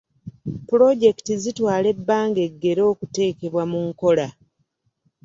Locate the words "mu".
3.71-3.79